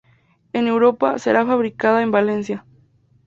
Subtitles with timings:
[0.51, 2.65] En Europa, será fabricada en Valencia.